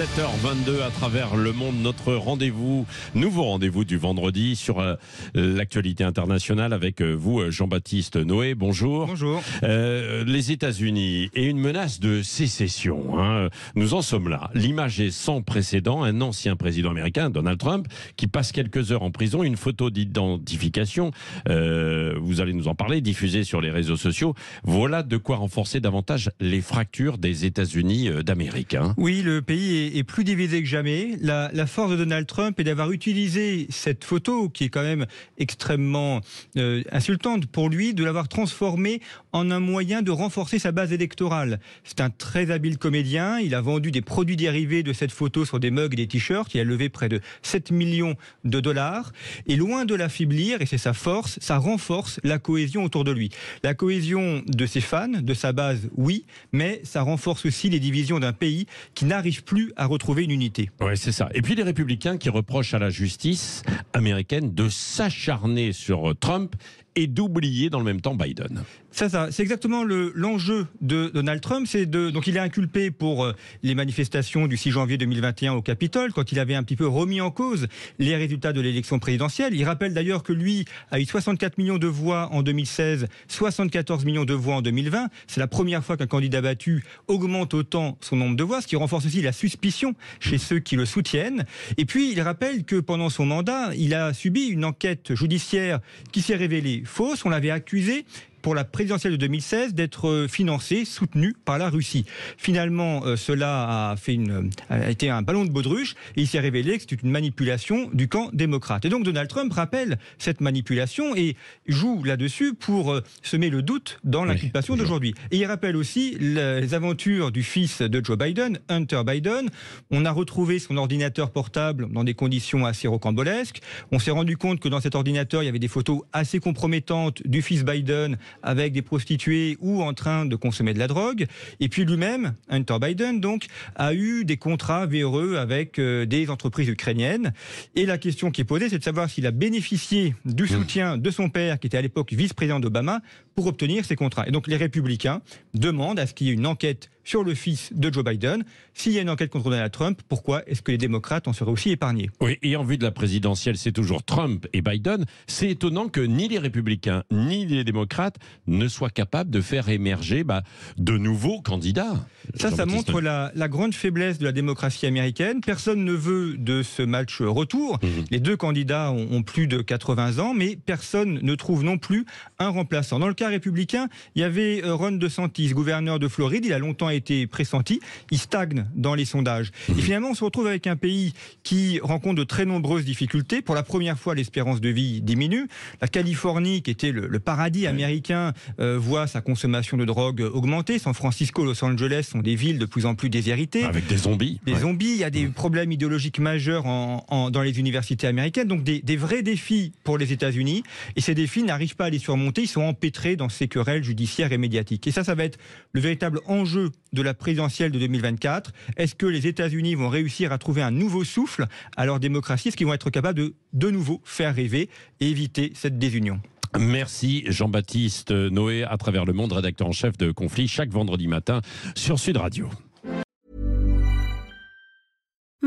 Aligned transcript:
7h22 0.00 0.80
à 0.82 0.88
travers 0.88 1.36
le 1.36 1.52
monde, 1.52 1.74
notre 1.82 2.14
rendez-vous, 2.14 2.86
nouveau 3.14 3.42
rendez-vous 3.42 3.84
du 3.84 3.98
vendredi 3.98 4.56
sur 4.56 4.78
euh, 4.80 4.94
l'actualité 5.34 6.04
internationale 6.04 6.72
avec 6.72 7.02
euh, 7.02 7.12
vous, 7.12 7.40
euh, 7.40 7.50
Jean-Baptiste 7.50 8.16
Noé. 8.16 8.54
Bonjour. 8.54 9.04
Bonjour. 9.08 9.42
Euh, 9.62 10.24
les 10.24 10.52
États-Unis 10.52 11.28
et 11.34 11.44
une 11.44 11.58
menace 11.58 12.00
de 12.00 12.22
sécession. 12.22 13.20
hein. 13.20 13.50
Nous 13.74 13.92
en 13.92 14.00
sommes 14.00 14.30
là. 14.30 14.50
L'image 14.54 15.00
est 15.00 15.10
sans 15.10 15.42
précédent. 15.42 16.02
Un 16.02 16.22
ancien 16.22 16.56
président 16.56 16.92
américain, 16.92 17.28
Donald 17.28 17.58
Trump, 17.58 17.86
qui 18.16 18.26
passe 18.26 18.52
quelques 18.52 18.92
heures 18.92 19.02
en 19.02 19.10
prison. 19.10 19.42
Une 19.42 19.58
photo 19.58 19.90
d'identification, 19.90 21.10
euh, 21.50 22.14
vous 22.18 22.40
allez 22.40 22.54
nous 22.54 22.68
en 22.68 22.74
parler, 22.74 23.02
diffusée 23.02 23.44
sur 23.44 23.60
les 23.60 23.70
réseaux 23.70 23.98
sociaux. 23.98 24.34
Voilà 24.64 25.02
de 25.02 25.18
quoi 25.18 25.36
renforcer 25.36 25.78
davantage 25.78 26.30
les 26.40 26.62
fractures 26.62 27.18
des 27.18 27.44
États-Unis 27.44 28.08
d'Amérique. 28.24 28.72
hein. 28.76 28.94
Oui, 28.96 29.20
le 29.20 29.42
pays 29.42 29.76
est, 29.76 29.89
est 29.94 30.04
plus 30.04 30.24
divisé 30.24 30.62
que 30.62 30.68
jamais. 30.68 31.16
La, 31.20 31.50
la 31.52 31.66
force 31.66 31.90
de 31.92 31.96
Donald 31.96 32.26
Trump 32.26 32.58
est 32.60 32.64
d'avoir 32.64 32.90
utilisé 32.92 33.66
cette 33.70 34.04
photo, 34.04 34.48
qui 34.48 34.64
est 34.64 34.68
quand 34.68 34.82
même 34.82 35.06
extrêmement 35.38 36.20
euh, 36.56 36.82
insultante 36.92 37.46
pour 37.46 37.68
lui, 37.68 37.94
de 37.94 38.04
l'avoir 38.04 38.28
transformée 38.28 39.00
en 39.32 39.50
un 39.50 39.60
moyen 39.60 40.02
de 40.02 40.10
renforcer 40.10 40.58
sa 40.58 40.72
base 40.72 40.92
électorale. 40.92 41.60
C'est 41.84 42.00
un 42.00 42.10
très 42.10 42.50
habile 42.50 42.78
comédien. 42.78 43.38
Il 43.38 43.54
a 43.54 43.60
vendu 43.60 43.90
des 43.90 44.02
produits 44.02 44.36
dérivés 44.36 44.82
de 44.82 44.92
cette 44.92 45.12
photo 45.12 45.44
sur 45.44 45.60
des 45.60 45.70
mugs 45.70 45.92
et 45.92 45.96
des 45.96 46.06
t-shirts. 46.06 46.54
Il 46.54 46.60
a 46.60 46.64
levé 46.64 46.88
près 46.88 47.08
de 47.08 47.20
7 47.42 47.70
millions 47.70 48.16
de 48.44 48.60
dollars. 48.60 49.12
Et 49.46 49.56
loin 49.56 49.84
de 49.84 49.94
l'affaiblir, 49.94 50.60
et 50.62 50.66
c'est 50.66 50.78
sa 50.78 50.92
force, 50.92 51.38
ça 51.40 51.58
renforce 51.58 52.20
la 52.24 52.38
cohésion 52.38 52.84
autour 52.84 53.04
de 53.04 53.12
lui. 53.12 53.30
La 53.62 53.74
cohésion 53.74 54.42
de 54.46 54.66
ses 54.66 54.80
fans, 54.80 55.08
de 55.08 55.34
sa 55.34 55.52
base, 55.52 55.88
oui, 55.96 56.24
mais 56.52 56.80
ça 56.84 57.02
renforce 57.02 57.46
aussi 57.46 57.68
les 57.70 57.80
divisions 57.80 58.18
d'un 58.18 58.32
pays 58.32 58.66
qui 58.94 59.04
n'arrive 59.04 59.44
plus 59.44 59.69
à 59.76 59.86
retrouver 59.86 60.24
une 60.24 60.30
unité. 60.30 60.70
Ouais, 60.80 60.96
c'est 60.96 61.12
ça. 61.12 61.28
Et 61.34 61.42
puis 61.42 61.54
les 61.54 61.62
républicains 61.62 62.16
qui 62.16 62.28
reprochent 62.28 62.74
à 62.74 62.78
la 62.78 62.90
justice 62.90 63.62
américaine 63.92 64.54
de 64.54 64.68
s'acharner 64.68 65.72
sur 65.72 66.14
Trump 66.18 66.54
et 66.96 67.06
d'oublier 67.06 67.70
dans 67.70 67.78
le 67.78 67.84
même 67.84 68.00
temps 68.00 68.14
Biden. 68.14 68.62
Ça, 68.90 69.08
ça, 69.08 69.28
c'est 69.30 69.42
exactement 69.42 69.84
le- 69.84 70.12
l'enjeu 70.16 70.66
de 70.80 71.10
Donald 71.14 71.40
Trump. 71.40 71.66
C'est 71.68 71.86
de, 71.86 72.10
donc 72.10 72.26
il 72.26 72.36
est 72.36 72.40
inculpé 72.40 72.90
pour 72.90 73.24
euh, 73.24 73.32
les 73.62 73.74
manifestations 73.76 74.48
du 74.48 74.56
6 74.56 74.72
janvier 74.72 74.98
2021 74.98 75.52
au 75.52 75.62
Capitole, 75.62 76.12
quand 76.12 76.32
il 76.32 76.38
avait 76.40 76.56
un 76.56 76.64
petit 76.64 76.74
peu 76.76 76.88
remis 76.88 77.20
en 77.20 77.30
cause 77.30 77.68
les 78.00 78.16
résultats 78.16 78.52
de 78.52 78.60
l'élection 78.60 78.98
présidentielle. 78.98 79.54
Il 79.54 79.64
rappelle 79.64 79.94
d'ailleurs 79.94 80.24
que 80.24 80.32
lui 80.32 80.64
a 80.90 80.98
eu 81.00 81.04
64 81.04 81.58
millions 81.58 81.78
de 81.78 81.86
voix 81.86 82.28
en 82.32 82.42
2016, 82.42 83.06
74 83.28 84.04
millions 84.04 84.24
de 84.24 84.34
voix 84.34 84.56
en 84.56 84.62
2020. 84.62 85.08
C'est 85.28 85.40
la 85.40 85.46
première 85.46 85.84
fois 85.84 85.96
qu'un 85.96 86.06
candidat 86.08 86.40
battu 86.40 86.84
augmente 87.08 87.54
autant 87.54 87.96
son 88.00 88.16
nombre 88.16 88.36
de 88.36 88.42
voix, 88.42 88.60
ce 88.60 88.66
qui 88.66 88.76
renforce 88.76 89.06
aussi 89.06 89.22
la 89.22 89.32
suspicion 89.32 89.94
chez 90.18 90.38
ceux 90.38 90.58
qui 90.58 90.76
le 90.76 90.84
soutiennent. 90.86 91.44
Et 91.78 91.84
puis 91.84 92.10
il 92.12 92.20
rappelle 92.20 92.64
que 92.64 92.76
pendant 92.80 93.08
son 93.10 93.26
mandat, 93.26 93.70
il 93.76 93.94
a 93.94 94.12
subi 94.12 94.46
une 94.48 94.64
enquête 94.64 95.14
judiciaire 95.14 95.78
qui 96.12 96.22
s'est 96.22 96.34
révélée 96.36 96.79
fausse. 96.84 97.24
On 97.24 97.30
l'avait 97.30 97.50
accusé 97.50 98.04
pour 98.42 98.54
la 98.54 98.64
présidentielle 98.64 99.12
de 99.12 99.18
2016 99.18 99.74
d'être 99.74 100.08
euh, 100.08 100.28
financé, 100.28 100.84
soutenu 100.84 101.34
par 101.44 101.58
la 101.58 101.68
Russie. 101.68 102.04
Finalement, 102.36 103.04
euh, 103.04 103.16
cela 103.16 103.90
a, 103.90 103.96
fait 103.96 104.14
une, 104.14 104.50
a 104.68 104.90
été 104.90 105.10
un 105.10 105.22
ballon 105.22 105.44
de 105.44 105.50
baudruche 105.50 105.94
et 106.16 106.22
il 106.22 106.26
s'est 106.26 106.40
révélé 106.40 106.76
que 106.76 106.82
c'était 106.82 106.96
une 107.02 107.10
manipulation 107.10 107.90
du 107.92 108.08
camp 108.08 108.30
démocrate. 108.32 108.84
Et 108.84 108.88
donc 108.88 109.04
Donald 109.04 109.28
Trump 109.28 109.52
rappelle 109.52 109.98
cette 110.18 110.40
manipulation 110.40 111.14
et 111.16 111.36
joue 111.66 112.02
là-dessus 112.04 112.54
pour 112.54 112.92
euh, 112.92 113.02
semer 113.22 113.50
le 113.50 113.62
doute 113.62 113.98
dans 114.04 114.24
l'inculpation 114.24 114.76
d'aujourd'hui. 114.76 115.14
Et 115.30 115.38
il 115.38 115.44
rappelle 115.46 115.76
aussi 115.76 116.16
les 116.20 116.74
aventures 116.74 117.30
du 117.30 117.42
fils 117.42 117.82
de 117.82 118.04
Joe 118.04 118.16
Biden, 118.16 118.58
Hunter 118.68 119.02
Biden. 119.06 119.48
On 119.90 120.04
a 120.04 120.10
retrouvé 120.10 120.58
son 120.58 120.76
ordinateur 120.76 121.30
portable 121.30 121.90
dans 121.92 122.04
des 122.04 122.14
conditions 122.14 122.66
assez 122.66 122.88
rocambolesques. 122.88 123.60
On 123.92 123.98
s'est 123.98 124.10
rendu 124.10 124.36
compte 124.36 124.60
que 124.60 124.68
dans 124.68 124.80
cet 124.80 124.94
ordinateur, 124.94 125.42
il 125.42 125.46
y 125.46 125.48
avait 125.48 125.58
des 125.58 125.68
photos 125.68 126.02
assez 126.12 126.40
compromettantes 126.40 127.22
du 127.26 127.42
fils 127.42 127.64
Biden 127.64 128.16
avec 128.42 128.72
des 128.72 128.82
prostituées 128.82 129.56
ou 129.60 129.82
en 129.82 129.94
train 129.94 130.26
de 130.26 130.36
consommer 130.36 130.74
de 130.74 130.78
la 130.78 130.86
drogue. 130.86 131.26
Et 131.60 131.68
puis 131.68 131.84
lui-même, 131.84 132.34
Hunter 132.48 132.76
Biden, 132.80 133.20
donc, 133.20 133.46
a 133.76 133.94
eu 133.94 134.24
des 134.24 134.36
contrats 134.36 134.86
véreux 134.86 135.36
avec 135.36 135.78
euh, 135.78 136.06
des 136.06 136.30
entreprises 136.30 136.68
ukrainiennes. 136.68 137.32
Et 137.74 137.86
la 137.86 137.98
question 137.98 138.30
qui 138.30 138.40
est 138.40 138.44
posée, 138.44 138.68
c'est 138.68 138.78
de 138.78 138.84
savoir 138.84 139.08
s'il 139.08 139.26
a 139.26 139.30
bénéficié 139.30 140.14
du 140.24 140.46
soutien 140.46 140.98
de 140.98 141.10
son 141.10 141.28
père, 141.28 141.58
qui 141.58 141.66
était 141.66 141.78
à 141.78 141.82
l'époque 141.82 142.12
vice-président 142.12 142.60
d'Obama, 142.60 143.00
pour 143.34 143.46
obtenir 143.46 143.84
ces 143.84 143.96
contrats. 143.96 144.26
Et 144.26 144.30
donc 144.30 144.46
les 144.46 144.56
républicains 144.56 145.22
demandent 145.54 145.98
à 145.98 146.06
ce 146.06 146.14
qu'il 146.14 146.26
y 146.26 146.30
ait 146.30 146.34
une 146.34 146.46
enquête 146.46 146.90
sur 147.10 147.24
le 147.24 147.34
fils 147.34 147.70
de 147.74 147.92
Joe 147.92 148.04
Biden. 148.04 148.44
S'il 148.72 148.92
y 148.92 148.98
a 148.98 149.02
une 149.02 149.10
enquête 149.10 149.30
contre 149.30 149.50
Donald 149.50 149.72
Trump, 149.72 150.00
pourquoi 150.08 150.48
est-ce 150.48 150.62
que 150.62 150.70
les 150.70 150.78
démocrates 150.78 151.26
en 151.26 151.32
seraient 151.32 151.50
aussi 151.50 151.70
épargnés? 151.70 152.08
Oui, 152.20 152.38
et 152.40 152.54
en 152.54 152.62
vue 152.62 152.78
de 152.78 152.84
la 152.84 152.92
présidentielle, 152.92 153.56
c'est 153.56 153.72
toujours 153.72 154.04
Trump 154.04 154.46
et 154.52 154.62
Biden. 154.62 155.04
C'est 155.26 155.50
étonnant 155.50 155.88
que 155.88 156.00
ni 156.00 156.28
les 156.28 156.38
républicains 156.38 157.02
ni 157.10 157.46
les 157.46 157.64
démocrates 157.64 158.14
ne 158.46 158.68
soient 158.68 158.90
capables 158.90 159.28
de 159.28 159.40
faire 159.40 159.68
émerger 159.70 160.22
bah, 160.22 160.44
de 160.78 160.96
nouveaux 160.96 161.42
candidats. 161.42 161.94
Ça, 162.36 162.52
ça 162.52 162.64
montre 162.64 163.00
la, 163.00 163.32
la 163.34 163.48
grande 163.48 163.74
faiblesse 163.74 164.18
de 164.18 164.24
la 164.24 164.32
démocratie 164.32 164.86
américaine. 164.86 165.40
Personne 165.40 165.84
ne 165.84 165.92
veut 165.92 166.36
de 166.38 166.62
ce 166.62 166.82
match 166.82 167.20
retour. 167.22 167.80
Mhm. 167.82 168.04
Les 168.12 168.20
deux 168.20 168.36
candidats 168.36 168.92
ont, 168.92 169.08
ont 169.10 169.22
plus 169.24 169.48
de 169.48 169.60
80 169.60 170.20
ans, 170.20 170.32
mais 170.32 170.56
personne 170.64 171.18
ne 171.20 171.34
trouve 171.34 171.64
non 171.64 171.76
plus 171.76 172.06
un 172.38 172.50
remplaçant. 172.50 173.00
Dans 173.00 173.08
le 173.08 173.14
cas 173.14 173.30
républicain, 173.30 173.88
il 174.14 174.20
y 174.20 174.24
avait 174.24 174.62
euh, 174.64 174.74
Ron 174.74 174.92
DeSantis, 174.92 175.48
gouverneur 175.48 175.98
de 175.98 176.06
Floride. 176.06 176.44
Il 176.44 176.52
a 176.52 176.60
longtemps 176.60 176.88
été 176.88 176.99
pressenti. 177.30 177.80
Il 178.10 178.18
stagne 178.18 178.66
dans 178.74 178.94
les 178.94 179.04
sondages. 179.04 179.50
Mhm. 179.68 179.78
Et 179.78 179.82
finalement, 179.82 180.08
on 180.10 180.14
se 180.14 180.24
retrouve 180.24 180.46
avec 180.46 180.66
un 180.66 180.76
pays 180.76 181.12
qui 181.42 181.80
rencontre 181.80 182.16
de 182.16 182.24
très 182.24 182.44
nombreuses 182.44 182.84
difficultés. 182.84 183.42
Pour 183.42 183.54
la 183.54 183.62
première 183.62 183.98
fois, 183.98 184.14
l'espérance 184.14 184.60
de 184.60 184.68
vie 184.68 185.00
diminue. 185.00 185.48
La 185.80 185.88
Californie, 185.88 186.62
qui 186.62 186.70
était 186.70 186.92
le, 186.92 187.06
le 187.06 187.20
paradis 187.20 187.66
américain, 187.66 188.32
euh, 188.58 188.78
voit 188.78 189.06
sa 189.06 189.20
consommation 189.20 189.76
de 189.76 189.84
drogue 189.84 190.20
augmenter. 190.32 190.78
San 190.78 190.94
Francisco, 190.94 191.44
Los 191.44 191.62
Angeles 191.64 192.08
sont 192.10 192.20
des 192.20 192.34
villes 192.34 192.58
de 192.58 192.66
plus 192.66 192.86
en 192.86 192.94
plus 192.94 193.10
déshéritées. 193.10 193.64
Avec 193.64 193.86
des 193.86 193.96
zombies. 193.96 194.40
Des 194.44 194.52
Ouais. 194.54 194.60
zombies, 194.60 194.90
il 194.92 194.96
y 194.98 195.04
a 195.04 195.10
des 195.10 195.26
problèmes 195.26 195.72
idéologiques 195.72 196.18
majeurs 196.18 196.66
en- 196.66 197.04
en- 197.08 197.30
dans 197.30 197.42
les 197.42 197.58
universités 197.58 198.06
américaines, 198.06 198.48
donc 198.48 198.62
des, 198.64 198.80
des 198.80 198.96
vrais 198.96 199.22
défis 199.22 199.72
pour 199.84 199.98
les 199.98 200.12
États-Unis. 200.12 200.62
Et 200.96 201.00
ces 201.00 201.14
défis 201.14 201.42
n'arrivent 201.42 201.76
pas 201.76 201.86
à 201.86 201.90
les 201.90 201.98
surmonter, 201.98 202.42
ils 202.42 202.48
sont 202.48 202.62
empêtrés 202.62 203.16
dans 203.16 203.28
ces 203.28 203.48
querelles 203.48 203.84
judiciaires 203.84 204.32
et 204.32 204.38
médiatiques. 204.38 204.86
Et 204.86 204.90
ça, 204.92 205.04
ça 205.04 205.14
va 205.14 205.24
être 205.24 205.38
le 205.72 205.80
véritable 205.80 206.20
enjeu 206.26 206.70
de 206.92 207.02
la 207.02 207.14
présidentielle 207.14 207.70
de 207.72 207.78
2024. 207.78 208.52
Est-ce 208.76 208.94
que 208.94 209.06
les 209.06 209.26
États-Unis 209.26 209.74
vont 209.74 209.88
réussir 209.88 210.32
à 210.32 210.38
trouver 210.38 210.62
un 210.62 210.70
nouveau 210.70 211.04
souffle 211.04 211.46
à 211.76 211.86
leur 211.86 212.00
démocratie? 212.00 212.48
Est-ce 212.48 212.56
qu'ils 212.56 212.66
vont 212.66 212.74
être 212.74 212.90
capables 212.90 213.18
de 213.18 213.34
de 213.52 213.70
nouveau 213.70 214.00
faire 214.04 214.34
rêver 214.34 214.68
et 215.00 215.10
éviter 215.10 215.52
cette 215.54 215.78
désunion? 215.78 216.20
Merci 216.58 217.24
Jean-Baptiste 217.26 218.10
Noé, 218.10 218.64
à 218.64 218.76
travers 218.76 219.04
le 219.04 219.12
monde, 219.12 219.32
rédacteur 219.32 219.68
en 219.68 219.72
chef 219.72 219.96
de 219.96 220.10
Conflit, 220.10 220.48
chaque 220.48 220.70
vendredi 220.70 221.06
matin 221.06 221.40
sur 221.76 221.98
Sud 221.98 222.16
Radio. 222.16 222.48